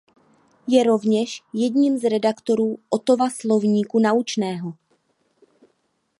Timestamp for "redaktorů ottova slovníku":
2.09-3.99